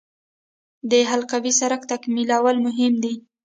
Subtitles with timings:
[0.91, 3.13] د حلقوي سړک تکمیلول مهم دي